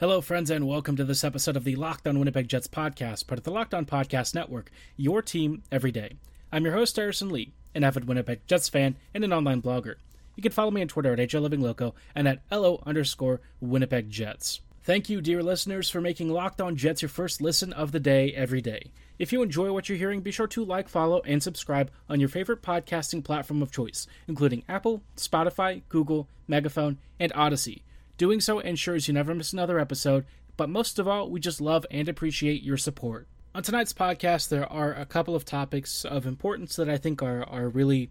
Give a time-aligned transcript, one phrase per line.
[0.00, 3.38] Hello, friends, and welcome to this episode of the Locked On Winnipeg Jets podcast, part
[3.38, 6.16] of the Locked On Podcast Network, your team every day.
[6.50, 9.94] I'm your host, Harrison Lee, an avid Winnipeg Jets fan and an online blogger.
[10.34, 14.60] You can follow me on Twitter at HLLivingLoco and at LO underscore Winnipeg Jets.
[14.82, 18.32] Thank you, dear listeners, for making Locked On Jets your first listen of the day
[18.32, 18.90] every day.
[19.20, 22.28] If you enjoy what you're hearing, be sure to like, follow, and subscribe on your
[22.28, 27.84] favorite podcasting platform of choice, including Apple, Spotify, Google, Megaphone, and Odyssey.
[28.16, 30.24] Doing so ensures you never miss another episode,
[30.56, 33.26] but most of all, we just love and appreciate your support.
[33.56, 37.42] On tonight's podcast, there are a couple of topics of importance that I think are,
[37.44, 38.10] are really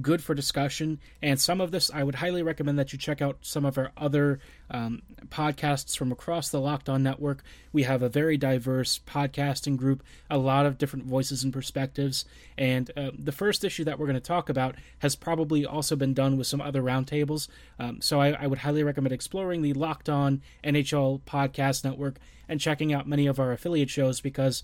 [0.00, 0.98] good for discussion.
[1.20, 3.92] And some of this, I would highly recommend that you check out some of our
[3.96, 4.38] other
[4.70, 7.42] um, podcasts from across the Locked On Network.
[7.72, 12.24] We have a very diverse podcasting group, a lot of different voices and perspectives.
[12.56, 16.14] And uh, the first issue that we're going to talk about has probably also been
[16.14, 17.48] done with some other roundtables.
[17.78, 22.60] Um, so I, I would highly recommend exploring the Locked On NHL Podcast Network and
[22.60, 24.62] checking out many of our affiliate shows because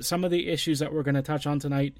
[0.00, 1.96] some of the issues that we're going to touch on tonight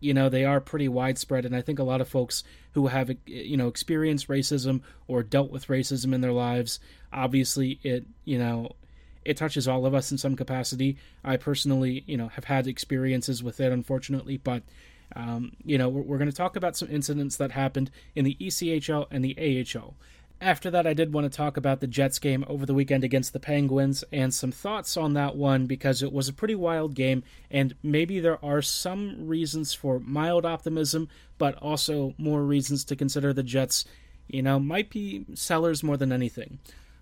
[0.00, 3.10] you know they are pretty widespread and i think a lot of folks who have
[3.26, 6.78] you know experienced racism or dealt with racism in their lives
[7.12, 8.70] obviously it you know
[9.28, 10.96] it touches all of us in some capacity.
[11.22, 14.62] I personally you know have had experiences with it unfortunately but
[15.14, 18.36] um, you know we're, we're going to talk about some incidents that happened in the
[18.40, 19.94] echl and the ahl
[20.40, 23.32] after that, I did want to talk about the Jets game over the weekend against
[23.32, 27.24] the Penguins and some thoughts on that one because it was a pretty wild game,
[27.50, 31.08] and maybe there are some reasons for mild optimism,
[31.38, 33.84] but also more reasons to consider the Jets,
[34.28, 36.58] you know, might be sellers more than anything.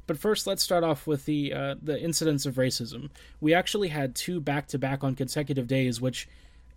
[0.06, 3.10] But first, let's start off with the uh, the incidents of racism.
[3.41, 6.28] We actually had two back to back on consecutive days, which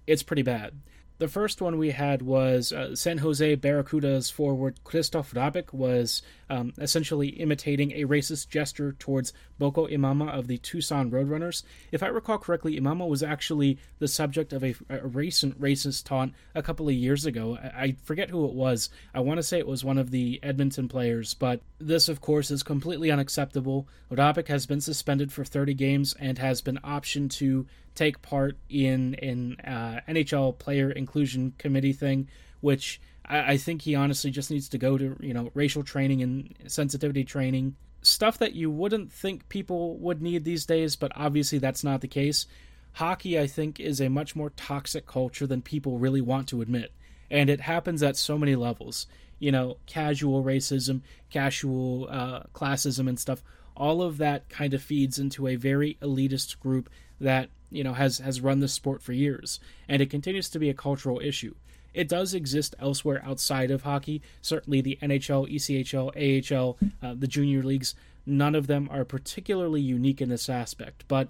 [0.08, 0.74] it's pretty bad.
[1.20, 6.72] The first one we had was uh, San Jose Barracudas forward Krystof Hrabik was um,
[6.78, 11.64] essentially imitating a racist gesture towards Boko Imama of the Tucson Roadrunners.
[11.92, 16.34] If I recall correctly, Imama was actually the subject of a, a recent racist taunt
[16.56, 17.58] a couple of years ago.
[17.62, 18.90] I, I forget who it was.
[19.14, 22.50] I want to say it was one of the Edmonton players, but this, of course,
[22.50, 23.90] is completely unacceptable.
[24.10, 27.68] Hrabik has been suspended for 30 games and has been optioned to
[28.00, 32.30] take part in an uh, NHL player inclusion committee thing,
[32.62, 36.24] which I, I think he honestly just needs to go to you know racial training
[36.24, 41.58] and sensitivity training stuff that you wouldn't think people would need these days, but obviously
[41.58, 42.46] that's not the case.
[42.94, 46.94] Hockey, I think, is a much more toxic culture than people really want to admit.
[47.30, 49.08] And it happens at so many levels.
[49.38, 53.44] You know, casual racism, casual uh, classism, and stuff.
[53.76, 56.90] All of that kind of feeds into a very elitist group
[57.20, 60.70] that you know has has run this sport for years, and it continues to be
[60.70, 61.56] a cultural issue.
[61.94, 64.22] It does exist elsewhere outside of hockey.
[64.42, 67.96] Certainly, the NHL, ECHL, AHL, uh, the junior leagues.
[68.26, 71.30] None of them are particularly unique in this aspect, but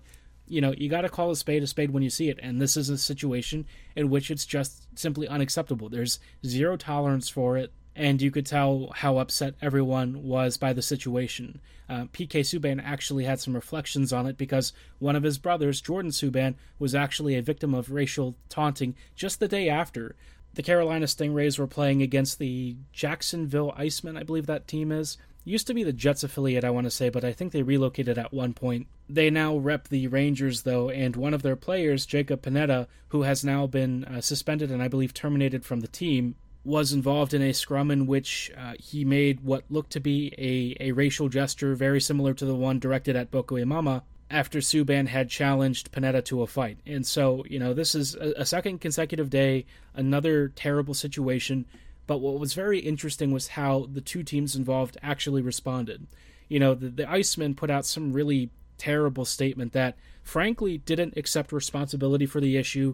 [0.50, 2.60] you know you got to call a spade a spade when you see it and
[2.60, 7.72] this is a situation in which it's just simply unacceptable there's zero tolerance for it
[8.00, 11.60] and you could tell how upset everyone was by the situation.
[11.90, 16.12] Uh, PK Subban actually had some reflections on it because one of his brothers, Jordan
[16.12, 20.16] Subban, was actually a victim of racial taunting just the day after.
[20.54, 25.18] The Carolina Stingrays were playing against the Jacksonville Icemen, I believe that team is.
[25.44, 28.18] Used to be the Jets affiliate, I want to say, but I think they relocated
[28.18, 28.88] at one point.
[29.10, 33.44] They now rep the Rangers, though, and one of their players, Jacob Panetta, who has
[33.44, 37.54] now been uh, suspended and I believe terminated from the team, was involved in a
[37.54, 42.02] scrum in which uh, he made what looked to be a, a racial gesture very
[42.02, 46.48] similar to the one directed at Boko Imama after Subban had challenged Panetta to a
[46.48, 46.78] fight.
[46.86, 49.66] And so, you know, this is a, a second consecutive day,
[49.96, 51.66] another terrible situation.
[52.06, 56.08] But what was very interesting was how the two teams involved actually responded.
[56.48, 61.52] You know, the, the Icemen put out some really terrible statement that, frankly, didn't accept
[61.52, 62.94] responsibility for the issue,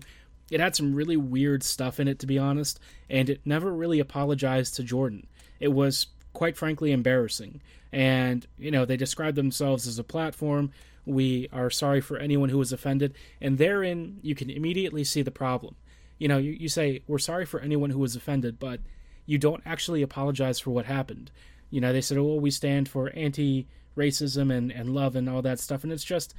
[0.50, 4.00] it had some really weird stuff in it, to be honest, and it never really
[4.00, 5.27] apologized to Jordan.
[5.59, 7.62] It was, quite frankly, embarrassing.
[7.92, 10.71] And, you know, they described themselves as a platform.
[11.06, 13.15] We are sorry for anyone who was offended.
[13.42, 15.75] And therein, you can immediately see the problem.
[16.18, 18.80] You know, you, you say, we're sorry for anyone who was offended, but
[19.25, 21.31] you don't actually apologize for what happened.
[21.69, 23.68] You know, they said, oh, we stand for anti
[23.98, 25.83] racism and, and love and all that stuff.
[25.83, 26.36] And it's just,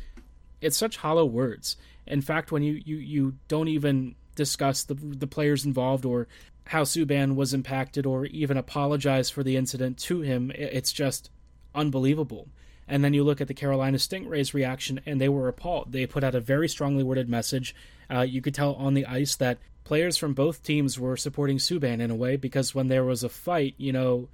[0.60, 1.76] it's such hollow words.
[2.06, 6.28] In fact, when you, you, you don't even discuss the the players involved or
[6.66, 11.30] how Subban was impacted or even apologize for the incident to him, it's just
[11.74, 12.48] unbelievable.
[12.88, 15.92] And then you look at the Carolina Stingrays' reaction, and they were appalled.
[15.92, 17.74] They put out a very strongly worded message.
[18.10, 22.00] Uh, you could tell on the ice that players from both teams were supporting Subban
[22.00, 24.28] in a way because when there was a fight, you know,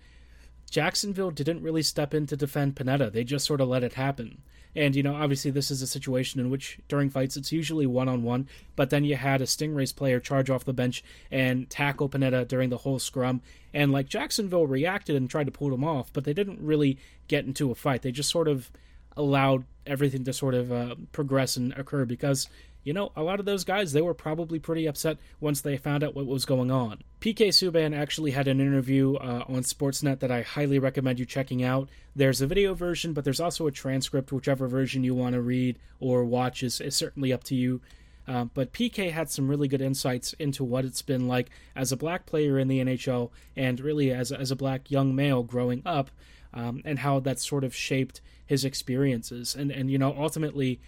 [0.73, 3.13] Jacksonville didn't really step in to defend Panetta.
[3.13, 4.41] They just sort of let it happen.
[4.75, 8.09] And, you know, obviously this is a situation in which during fights it's usually one
[8.09, 12.09] on one, but then you had a Stingrays player charge off the bench and tackle
[12.09, 13.43] Panetta during the whole scrum.
[13.75, 16.97] And, like, Jacksonville reacted and tried to pull him off, but they didn't really
[17.29, 18.01] get into a fight.
[18.01, 18.71] They just sort of
[19.15, 22.49] allowed everything to sort of uh, progress and occur because
[22.85, 26.03] you know, a lot of those guys, they were probably pretty upset once they found
[26.03, 27.03] out what was going on.
[27.21, 31.63] PK Subban actually had an interview uh, on Sportsnet that I highly recommend you checking
[31.63, 31.89] out.
[32.17, 35.79] There's a video version, but there's also a transcript, whichever version you want to read
[36.01, 37.81] or watch is, is certainly up to you.
[38.27, 41.97] Uh, but PK had some really good insights into what it's been like as a
[41.97, 46.11] black player in the NHL and really as, as a black young male growing up
[46.55, 49.55] um, and how that sort of shaped his experiences.
[49.55, 50.81] And, and, you know, ultimately,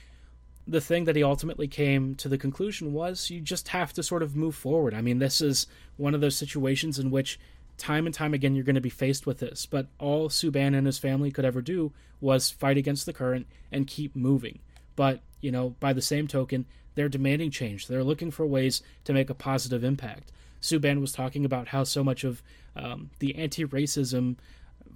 [0.66, 4.22] the thing that he ultimately came to the conclusion was you just have to sort
[4.22, 4.94] of move forward.
[4.94, 5.66] I mean, this is
[5.96, 7.38] one of those situations in which
[7.76, 10.86] time and time again you're going to be faced with this, but all Subban and
[10.86, 14.60] his family could ever do was fight against the current and keep moving.
[14.96, 17.86] But, you know, by the same token, they're demanding change.
[17.86, 20.30] They're looking for ways to make a positive impact.
[20.62, 22.42] Subban was talking about how so much of
[22.76, 24.36] um, the anti racism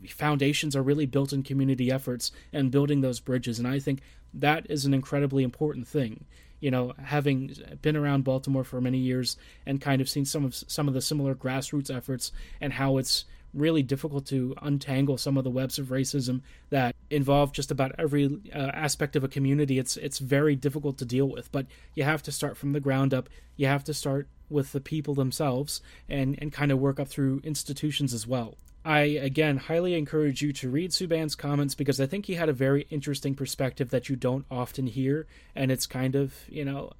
[0.08, 3.58] foundations are really built in community efforts and building those bridges.
[3.58, 4.00] And I think
[4.34, 6.24] that is an incredibly important thing.
[6.60, 10.54] You know, having been around Baltimore for many years and kind of seen some of
[10.54, 13.24] some of the similar grassroots efforts and how it's
[13.54, 18.38] really difficult to untangle some of the webs of racism that involve just about every
[18.54, 19.78] uh, aspect of a community.
[19.78, 23.14] It's it's very difficult to deal with, but you have to start from the ground
[23.14, 23.28] up.
[23.56, 27.40] You have to start with the people themselves and and kind of work up through
[27.44, 28.56] institutions as well.
[28.88, 32.54] I again highly encourage you to read Subban's comments because I think he had a
[32.54, 36.92] very interesting perspective that you don't often hear, and it's kind of you know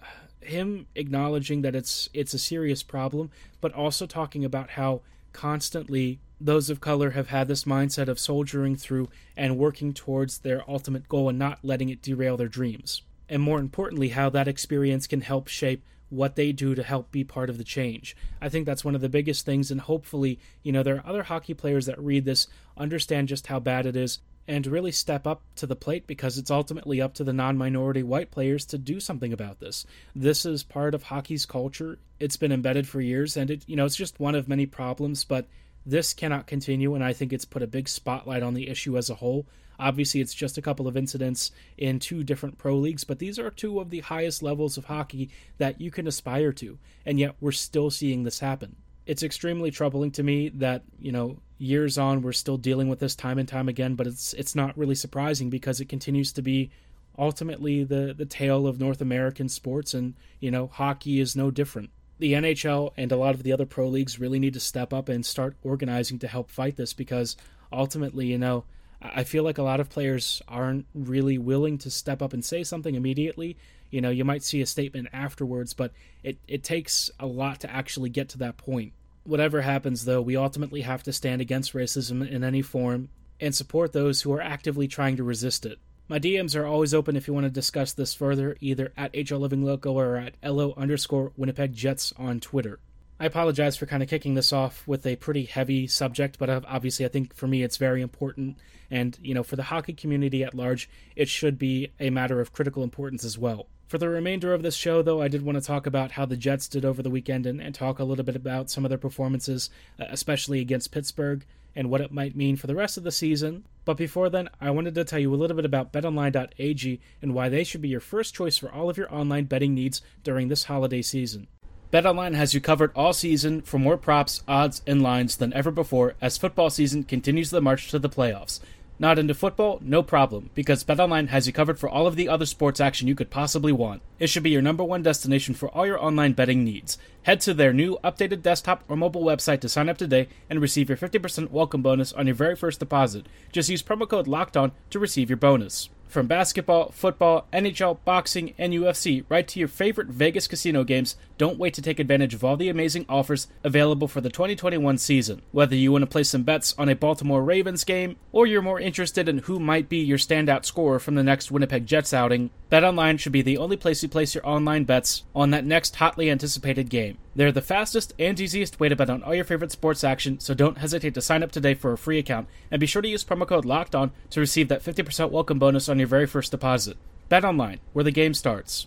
[0.43, 3.31] him acknowledging that it's it's a serious problem,
[3.63, 5.01] but also talking about how
[5.33, 10.71] constantly those of color have had this mindset of soldiering through and working towards their
[10.71, 13.01] ultimate goal and not letting it derail their dreams.
[13.31, 17.25] And more importantly, how that experience can help shape what they do to help be
[17.25, 18.17] part of the change.
[18.41, 21.23] I think that's one of the biggest things, and hopefully, you know, there are other
[21.23, 22.47] hockey players that read this,
[22.77, 26.51] understand just how bad it is, and really step up to the plate because it's
[26.51, 29.85] ultimately up to the non minority white players to do something about this.
[30.15, 31.99] This is part of hockey's culture.
[32.19, 35.25] It's been embedded for years, and it, you know, it's just one of many problems,
[35.25, 35.47] but
[35.85, 39.11] this cannot continue, and I think it's put a big spotlight on the issue as
[39.11, 39.47] a whole.
[39.79, 43.51] Obviously, it's just a couple of incidents in two different pro leagues, but these are
[43.51, 47.53] two of the highest levels of hockey that you can aspire to, and yet we're
[47.53, 48.77] still seeing this happen.
[49.07, 53.17] It's extremely troubling to me that, you know, years on we're still dealing with this
[53.17, 56.71] time and time again, but it's it's not really surprising because it continues to be
[57.19, 61.91] ultimately the the tale of North American sports and, you know, hockey is no different
[62.19, 65.09] the NHL and a lot of the other pro leagues really need to step up
[65.09, 67.37] and start organizing to help fight this because
[67.73, 68.65] ultimately, you know,
[69.01, 72.65] I feel like a lot of players aren't really willing to step up and say
[72.65, 73.57] something immediately.
[73.91, 77.71] You know, you might see a statement afterwards, but it, it takes a lot to
[77.71, 78.93] actually get to that point.
[79.25, 83.09] Whatever happens, though, we ultimately have to stand against racism in any form
[83.41, 85.79] and support those who are actively trying to resist it.
[86.09, 89.41] My DMs are always open if you want to discuss this further, either at HL
[89.41, 92.81] Living Loco or at LO underscore Winnipeg Jets on Twitter.
[93.21, 97.05] I apologize for kind of kicking this off with a pretty heavy subject, but obviously
[97.05, 98.59] I think for me it's very important.
[98.91, 102.53] And, you know, for the hockey community at large, it should be a matter of
[102.53, 103.67] critical importance as well.
[103.89, 106.37] For the remainder of this show, though, I did want to talk about how the
[106.37, 108.99] Jets did over the weekend and, and talk a little bit about some of their
[108.99, 111.45] performances, uh, especially against Pittsburgh,
[111.75, 113.65] and what it might mean for the rest of the season.
[113.85, 117.49] But before then, I wanted to tell you a little bit about betonline.ag and why
[117.49, 120.65] they should be your first choice for all of your online betting needs during this
[120.65, 121.49] holiday season.
[121.91, 126.17] BetOnline has you covered all season for more props, odds, and lines than ever before
[126.21, 128.61] as football season continues the march to the playoffs.
[128.99, 129.79] Not into football?
[129.81, 133.15] No problem, because BetOnline has you covered for all of the other sports action you
[133.15, 134.03] could possibly want.
[134.19, 136.99] It should be your number one destination for all your online betting needs.
[137.23, 140.91] Head to their new updated desktop or mobile website to sign up today and receive
[140.91, 143.25] your 50% welcome bonus on your very first deposit.
[143.51, 145.89] Just use promo code LOCKED ON to receive your bonus.
[146.09, 151.59] From basketball, football, NHL, boxing, and UFC, right to your favorite Vegas casino games, don't
[151.59, 155.43] wait to take advantage of all the amazing offers available for the 2021 season.
[155.53, 158.81] Whether you want to place some bets on a Baltimore Ravens game, or you're more
[158.81, 163.19] interested in who might be your standout scorer from the next Winnipeg Jets outing, BetOnline
[163.19, 166.89] should be the only place you place your online bets on that next hotly anticipated
[166.89, 167.19] game.
[167.35, 170.55] They're the fastest and easiest way to bet on all your favorite sports action, so
[170.55, 173.25] don't hesitate to sign up today for a free account and be sure to use
[173.25, 176.97] promo code LOCKED ON to receive that 50% welcome bonus on your very first deposit.
[177.29, 178.87] Bet online, where the game starts.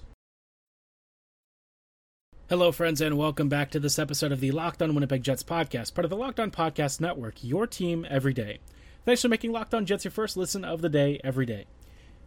[2.48, 5.94] Hello, friends, and welcome back to this episode of the Locked On Winnipeg Jets podcast,
[5.94, 8.60] part of the Locked On Podcast Network, your team every day.
[9.04, 11.66] Thanks for making Locked On Jets your first listen of the day every day.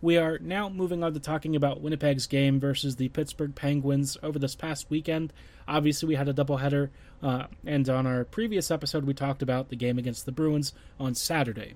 [0.03, 4.39] We are now moving on to talking about Winnipeg's game versus the Pittsburgh Penguins over
[4.39, 5.33] this past weekend.
[5.67, 6.91] Obviously, we had a doubleheader,
[7.23, 11.15] uh, and on our previous episode, we talked about the game against the Bruins on
[11.15, 11.75] Saturday.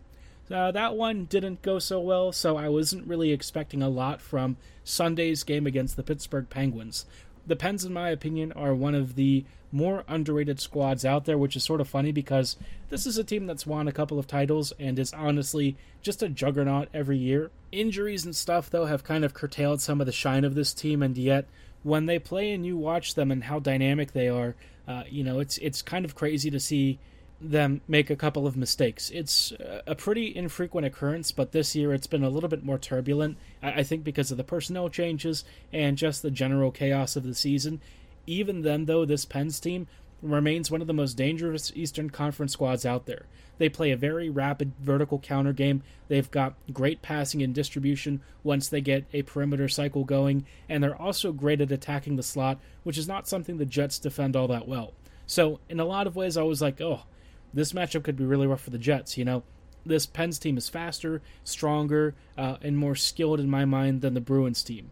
[0.50, 4.56] Uh, that one didn't go so well, so I wasn't really expecting a lot from
[4.82, 7.04] Sunday's game against the Pittsburgh Penguins.
[7.46, 11.56] The Pens, in my opinion, are one of the more underrated squads out there, which
[11.56, 12.56] is sort of funny because
[12.88, 16.28] this is a team that's won a couple of titles and is honestly just a
[16.28, 17.50] juggernaut every year.
[17.70, 21.02] Injuries and stuff, though, have kind of curtailed some of the shine of this team,
[21.02, 21.46] and yet
[21.82, 24.54] when they play and you watch them and how dynamic they are,
[24.86, 26.98] uh, you know, it's it's kind of crazy to see
[27.40, 29.10] them make a couple of mistakes.
[29.10, 32.78] It's uh, a pretty infrequent occurrence, but this year it's been a little bit more
[32.78, 33.36] turbulent.
[33.62, 37.80] I think because of the personnel changes and just the general chaos of the season.
[38.26, 39.86] Even then, though, this Pens team
[40.20, 43.26] remains one of the most dangerous Eastern Conference squads out there.
[43.58, 45.82] They play a very rapid vertical counter game.
[46.08, 51.00] They've got great passing and distribution once they get a perimeter cycle going, and they're
[51.00, 54.68] also great at attacking the slot, which is not something the Jets defend all that
[54.68, 54.92] well.
[55.26, 57.02] So, in a lot of ways, I was like, oh,
[57.52, 59.16] this matchup could be really rough for the Jets.
[59.16, 59.42] You know,
[59.84, 64.20] this Pens team is faster, stronger, uh, and more skilled in my mind than the
[64.20, 64.90] Bruins team.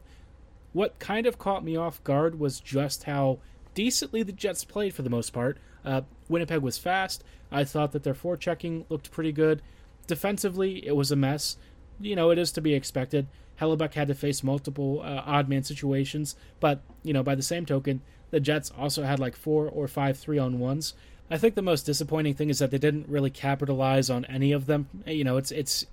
[0.72, 3.38] What kind of caught me off guard was just how
[3.74, 5.58] decently the Jets played for the most part.
[5.84, 7.22] Uh, Winnipeg was fast.
[7.50, 9.62] I thought that their forechecking looked pretty good.
[10.06, 11.56] Defensively, it was a mess.
[12.00, 13.28] You know, it is to be expected.
[13.60, 17.64] Hellebuyck had to face multiple uh, odd man situations, but, you know, by the same
[17.64, 20.94] token, the Jets also had like four or five three on ones.
[21.30, 24.66] I think the most disappointing thing is that they didn't really capitalize on any of
[24.66, 24.88] them.
[25.06, 25.86] You know, it's it's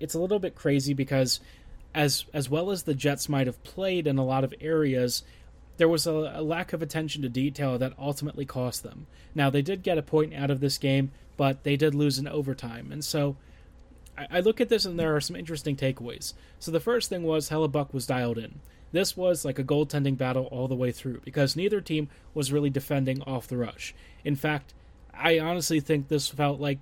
[0.00, 1.40] it's a little bit crazy because
[1.94, 5.22] as as well as the Jets might have played in a lot of areas,
[5.76, 9.06] there was a, a, lack of attention to detail that ultimately cost them.
[9.34, 12.26] Now they did get a point out of this game, but they did lose in
[12.26, 13.36] overtime, and so
[14.16, 16.32] I, I look at this and there are some interesting takeaways.
[16.58, 18.60] So the first thing was Hellebuyck was dialed in.
[18.94, 22.70] This was like a goaltending battle all the way through because neither team was really
[22.70, 23.92] defending off the rush.
[24.24, 24.72] In fact,
[25.12, 26.78] I honestly think this felt like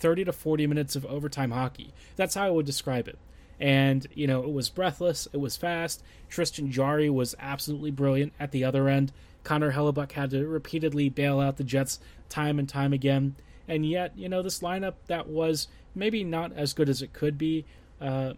[0.00, 1.94] 30 to 40 minutes of overtime hockey.
[2.16, 3.18] That's how I would describe it
[3.60, 8.50] and you know it was breathless it was fast tristan Jarry was absolutely brilliant at
[8.50, 9.12] the other end
[9.44, 13.36] connor hellebuyck had to repeatedly bail out the jets time and time again
[13.68, 17.38] and yet you know this lineup that was maybe not as good as it could
[17.38, 17.64] be
[18.00, 18.32] uh,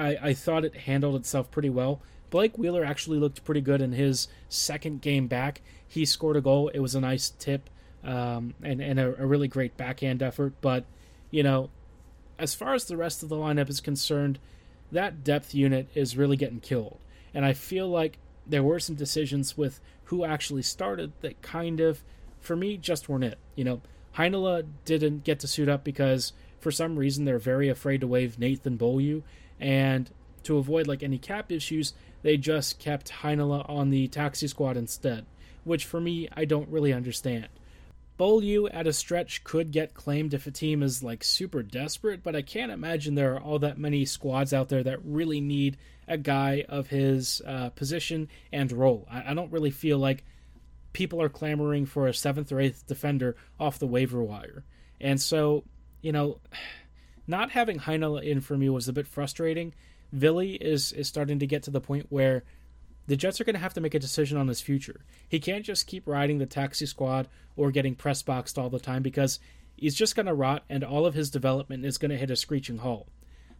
[0.00, 2.00] I, I thought it handled itself pretty well.
[2.30, 5.62] Blake wheeler actually looked pretty good in his second game back.
[5.86, 6.68] He scored a goal.
[6.68, 7.68] It was a nice tip
[8.04, 10.54] um, and, and a, a really great backhand effort.
[10.60, 10.84] But
[11.30, 11.70] you know
[12.40, 14.38] as far as the rest of the lineup is concerned,
[14.90, 16.98] that depth unit is really getting killed.
[17.34, 22.02] And I feel like there were some decisions with who actually started that kind of,
[22.40, 23.38] for me, just weren't it.
[23.54, 23.82] You know,
[24.16, 28.38] Heinola didn't get to suit up because for some reason they're very afraid to waive
[28.38, 29.22] Nathan Beaulieu,
[29.60, 30.10] and
[30.44, 35.26] to avoid like any cap issues, they just kept Heinola on the taxi squad instead,
[35.64, 37.48] which for me I don't really understand.
[38.16, 42.36] Beaulieu at a stretch could get claimed if a team is like super desperate, but
[42.36, 46.18] I can't imagine there are all that many squads out there that really need a
[46.18, 49.08] guy of his uh, position and role.
[49.10, 50.24] I, I don't really feel like
[50.92, 54.64] people are clamoring for a seventh or eighth defender off the waiver wire.
[55.00, 55.64] And so,
[56.02, 56.40] you know,
[57.30, 59.72] not having Heinola in for me was a bit frustrating.
[60.12, 62.42] Ville is is starting to get to the point where
[63.06, 65.00] the Jets are going to have to make a decision on his future.
[65.28, 69.02] He can't just keep riding the taxi squad or getting press boxed all the time
[69.02, 69.40] because
[69.76, 72.36] he's just going to rot and all of his development is going to hit a
[72.36, 73.08] screeching halt.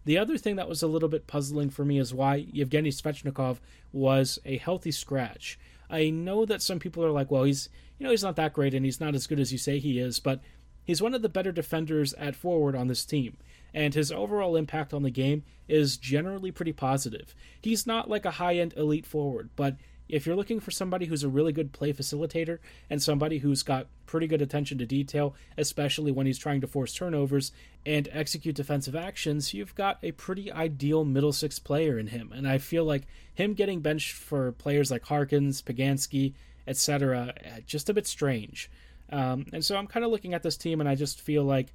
[0.04, 3.58] The other thing that was a little bit puzzling for me is why Yevgeny Svechnikov
[3.92, 5.58] was a healthy scratch.
[5.88, 8.74] I know that some people are like, well, he's you know he's not that great
[8.74, 10.40] and he's not as good as you say he is, but
[10.84, 13.36] he's one of the better defenders at forward on this team
[13.74, 17.34] and his overall impact on the game is generally pretty positive.
[17.60, 19.76] He's not like a high end elite forward, but
[20.10, 22.58] if you're looking for somebody who's a really good play facilitator
[22.88, 26.92] and somebody who's got pretty good attention to detail, especially when he's trying to force
[26.92, 27.52] turnovers
[27.86, 32.32] and execute defensive actions, you've got a pretty ideal middle six player in him.
[32.34, 36.34] And I feel like him getting benched for players like Harkins, Poganski,
[36.66, 38.70] etc., uh, just a bit strange.
[39.10, 41.72] Um, and so I'm kind of looking at this team and I just feel like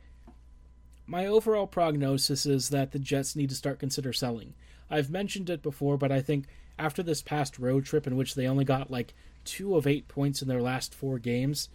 [1.08, 4.54] my overall prognosis is that the Jets need to start consider selling.
[4.90, 6.46] I've mentioned it before, but I think
[6.78, 10.42] after this past road trip in which they only got like two of eight points
[10.42, 11.70] in their last four games,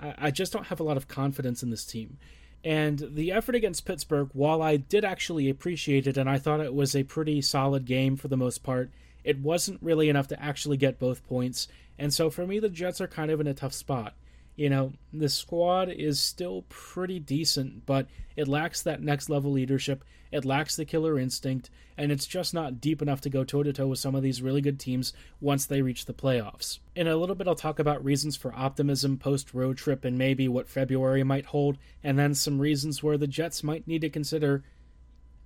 [0.00, 2.18] I, I just don't have a lot of confidence in this team.
[2.64, 6.74] And the effort against Pittsburgh, while I did actually appreciate it and I thought it
[6.74, 8.90] was a pretty solid game for the most part,
[9.22, 11.68] it wasn't really enough to actually get both points.
[11.98, 14.14] And so for me, the Jets are kind of in a tough spot
[14.56, 18.06] you know, the squad is still pretty decent, but
[18.36, 20.04] it lacks that next level leadership.
[20.30, 23.72] It lacks the killer instinct, and it's just not deep enough to go toe to
[23.72, 26.78] toe with some of these really good teams once they reach the playoffs.
[26.94, 30.48] In a little bit, I'll talk about reasons for optimism post road trip and maybe
[30.48, 34.64] what February might hold, and then some reasons where the Jets might need to consider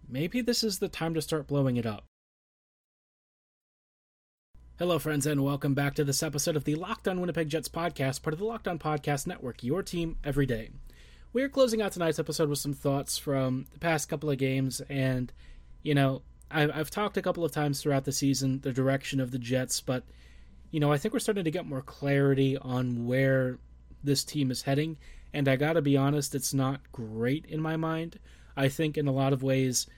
[0.08, 2.04] maybe this is the time to start blowing it up.
[4.78, 8.22] Hello, friends, and welcome back to this episode of the Locked On Winnipeg Jets podcast,
[8.22, 10.70] part of the Locked On Podcast Network, your team every day.
[11.32, 15.32] We're closing out tonight's episode with some thoughts from the past couple of games, and,
[15.82, 19.32] you know, I've, I've talked a couple of times throughout the season the direction of
[19.32, 20.04] the Jets, but,
[20.70, 23.58] you know, I think we're starting to get more clarity on where
[24.04, 24.96] this team is heading,
[25.34, 28.20] and I gotta be honest, it's not great in my mind.
[28.56, 29.88] I think in a lot of ways,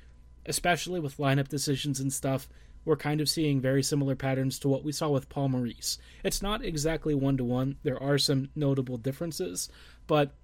[0.46, 2.48] especially with lineup decisions and stuff,
[2.84, 5.98] we're kind of seeing very similar patterns to what we saw with Paul Maurice.
[6.24, 9.68] It's not exactly one to one, there are some notable differences,
[10.06, 10.34] but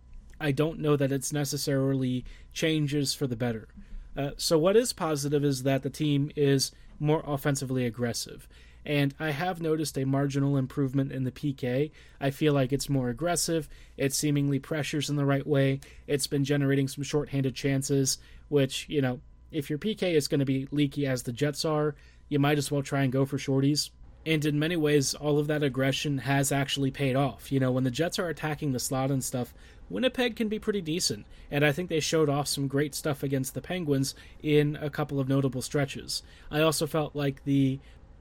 [0.41, 3.69] I don't know that it's necessarily changes for the better.
[4.17, 8.49] Uh, so, what is positive is that the team is more offensively aggressive.
[8.85, 11.91] And I have noticed a marginal improvement in the PK.
[12.21, 13.69] I feel like it's more aggressive.
[13.97, 15.81] It seemingly pressures in the right way.
[16.07, 20.47] It's been generating some shorthanded chances, which, you know, if your PK is going to
[20.47, 21.97] be leaky as the Jets are,
[22.29, 23.91] you might as well try and go for shorties.
[24.25, 27.53] And in many ways, all of that aggression has actually paid off.
[27.53, 29.55] You know, when the Jets are attacking the slot and stuff,
[29.89, 31.27] Winnipeg can be pretty decent.
[31.49, 35.21] And I think they showed off some great stuff against the Penguins in a couple
[35.21, 36.25] of notable stretches.
[36.51, 37.79] I also felt like the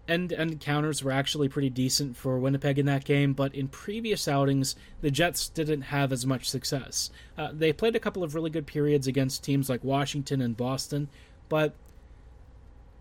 [0.08, 4.28] end end counters were actually pretty decent for Winnipeg in that game, but in previous
[4.28, 7.10] outings, the Jets didn't have as much success.
[7.38, 11.10] Uh, they played a couple of really good periods against teams like Washington and Boston,
[11.50, 11.74] but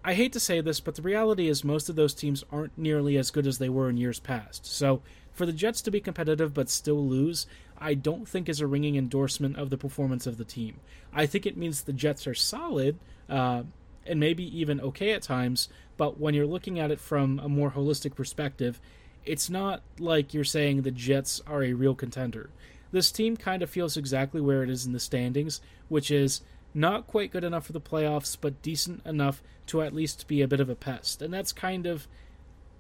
[0.06, 3.16] I hate to say this, but the reality is most of those teams aren't nearly
[3.16, 4.66] as good as they were in years past.
[4.66, 5.00] So,
[5.32, 7.46] for the Jets to be competitive but still lose,
[7.78, 10.78] I don't think is a ringing endorsement of the performance of the team.
[11.12, 12.98] I think it means the Jets are solid,
[13.30, 13.62] uh,
[14.06, 17.70] and maybe even okay at times, but when you're looking at it from a more
[17.70, 18.80] holistic perspective,
[19.24, 22.50] it's not like you're saying the Jets are a real contender.
[22.92, 26.42] This team kind of feels exactly where it is in the standings, which is
[26.74, 30.48] not quite good enough for the playoffs, but decent enough to at least be a
[30.48, 31.22] bit of a pest.
[31.22, 32.08] And that's kind of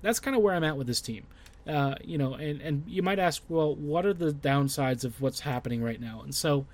[0.02, 1.26] that's kind of where I'm at with this team.
[1.66, 5.40] Uh, you know, and and you might ask, well, what are the downsides of what's
[5.40, 6.20] happening right now?
[6.22, 6.66] And so,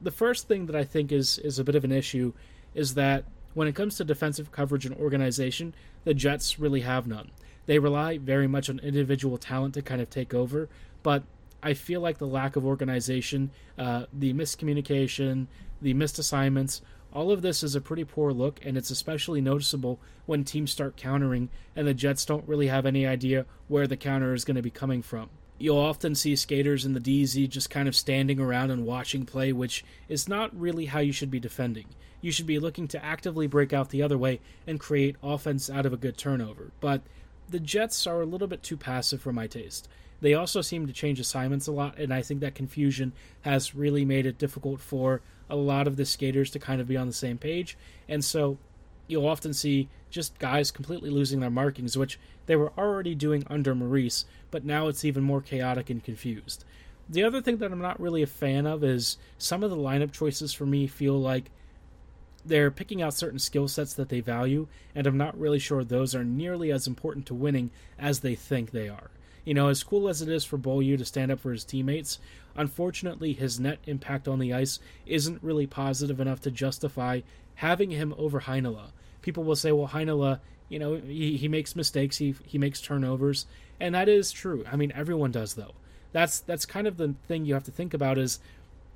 [0.00, 2.32] the first thing that I think is is a bit of an issue
[2.74, 7.30] is that when it comes to defensive coverage and organization, the Jets really have none.
[7.66, 10.68] They rely very much on individual talent to kind of take over,
[11.02, 11.24] but
[11.62, 15.46] I feel like the lack of organization, uh, the miscommunication,
[15.80, 20.00] the missed assignments, all of this is a pretty poor look, and it's especially noticeable
[20.24, 24.32] when teams start countering and the Jets don't really have any idea where the counter
[24.32, 25.28] is going to be coming from.
[25.58, 29.52] You'll often see skaters in the DZ just kind of standing around and watching play,
[29.52, 31.86] which is not really how you should be defending.
[32.20, 35.86] You should be looking to actively break out the other way and create offense out
[35.86, 36.72] of a good turnover.
[36.80, 37.02] But
[37.52, 39.88] the Jets are a little bit too passive for my taste.
[40.20, 43.12] They also seem to change assignments a lot, and I think that confusion
[43.42, 46.96] has really made it difficult for a lot of the skaters to kind of be
[46.96, 47.76] on the same page.
[48.08, 48.58] And so
[49.06, 53.74] you'll often see just guys completely losing their markings, which they were already doing under
[53.74, 56.64] Maurice, but now it's even more chaotic and confused.
[57.08, 60.12] The other thing that I'm not really a fan of is some of the lineup
[60.12, 61.50] choices for me feel like
[62.44, 66.14] they're picking out certain skill sets that they value, and I'm not really sure those
[66.14, 69.10] are nearly as important to winning as they think they are.
[69.44, 72.18] You know, as cool as it is for Beaulieu to stand up for his teammates,
[72.56, 77.20] unfortunately his net impact on the ice isn't really positive enough to justify
[77.56, 78.90] having him over Heinola.
[79.20, 83.46] People will say, well, Heinola, you know, he, he makes mistakes, he, he makes turnovers,
[83.80, 84.64] and that is true.
[84.70, 85.74] I mean, everyone does, though.
[86.12, 88.38] That's that's kind of the thing you have to think about is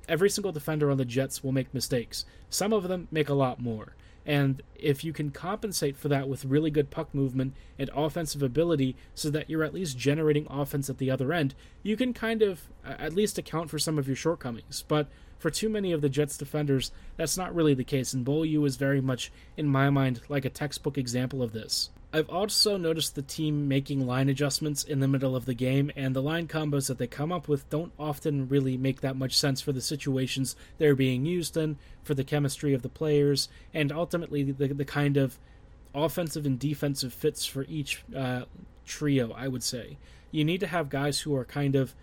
[0.07, 2.25] every single defender on the Jets will make mistakes.
[2.49, 3.95] Some of them make a lot more.
[4.25, 8.97] And if you can compensate for that with really good puck movement and offensive ability
[9.15, 12.67] so that you're at least generating offense at the other end, you can kind of
[12.83, 14.83] at least account for some of your shortcomings.
[14.85, 15.07] But
[15.39, 18.75] for too many of the Jets defenders, that's not really the case, and Beaulieu is
[18.75, 21.89] very much, in my mind, like a textbook example of this.
[22.13, 26.15] I've also noticed the team making line adjustments in the middle of the game, and
[26.15, 29.59] the line combos that they come up with don't often really make that much sense
[29.59, 34.43] for the situations they're being used in, for the chemistry of the players, and ultimately
[34.43, 35.37] the, the kind of
[35.93, 38.43] offensive and defensive fits for each uh,
[38.85, 39.97] trio, I would say.
[40.31, 41.93] You need to have guys who are kind of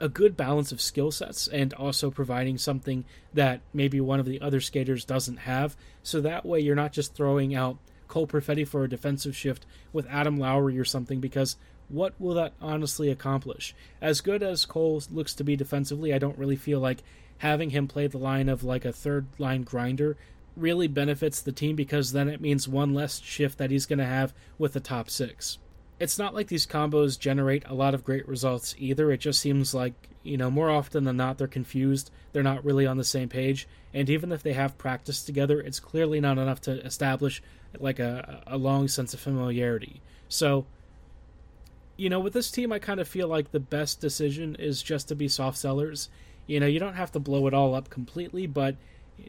[0.00, 3.04] a good balance of skill sets and also providing something
[3.34, 5.76] that maybe one of the other skaters doesn't have.
[6.04, 7.78] So that way you're not just throwing out
[8.08, 11.56] Cole Perfetti for a defensive shift with Adam Lowry or something because
[11.88, 13.74] what will that honestly accomplish?
[14.00, 17.02] As good as Cole looks to be defensively, I don't really feel like
[17.38, 20.16] having him play the line of like a third line grinder
[20.56, 24.04] really benefits the team because then it means one less shift that he's going to
[24.04, 25.58] have with the top six.
[26.00, 29.10] It's not like these combos generate a lot of great results either.
[29.10, 32.10] It just seems like, you know, more often than not, they're confused.
[32.32, 33.66] They're not really on the same page.
[33.94, 37.42] And even if they have practiced together, it's clearly not enough to establish
[37.78, 40.02] like a, a long sense of familiarity.
[40.28, 40.66] So,
[41.96, 45.08] you know, with this team, I kind of feel like the best decision is just
[45.08, 46.10] to be soft sellers.
[46.46, 48.76] You know, you don't have to blow it all up completely, but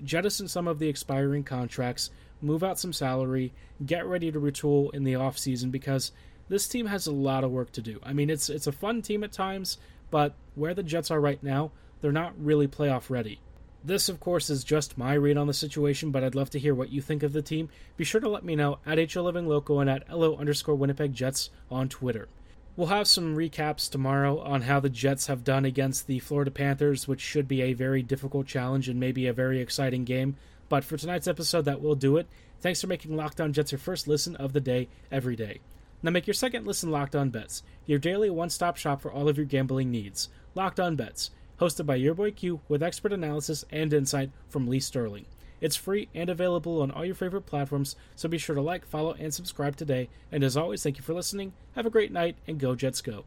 [0.03, 3.53] jettison some of the expiring contracts, move out some salary,
[3.85, 6.11] get ready to retool in the off season because
[6.49, 7.99] this team has a lot of work to do.
[8.03, 9.77] I mean, it's it's a fun team at times,
[10.11, 13.39] but where the Jets are right now, they're not really playoff ready.
[13.83, 16.75] This, of course, is just my read on the situation, but I'd love to hear
[16.75, 17.69] what you think of the team.
[17.95, 21.87] Be sure to let me know at HLivingLoco and at LO underscore Winnipeg Jets on
[21.87, 22.27] Twitter.
[22.75, 27.07] We'll have some recaps tomorrow on how the Jets have done against the Florida Panthers,
[27.07, 30.35] which should be a very difficult challenge and maybe a very exciting game.
[30.67, 32.27] But for tonight's episode, that will do it.
[32.61, 35.59] Thanks for making Locked On Jets your first listen of the day every day.
[36.01, 39.27] Now make your second listen Locked On Bets, your daily one stop shop for all
[39.27, 40.29] of your gambling needs.
[40.55, 44.79] Locked On Bets hosted by your boy Q with expert analysis and insight from Lee
[44.79, 45.25] Sterling.
[45.61, 49.13] It's free and available on all your favorite platforms, so be sure to like, follow,
[49.19, 50.07] and subscribe today.
[50.31, 51.51] And as always, thank you for listening.
[51.75, 53.25] Have a great night, and go Jets go.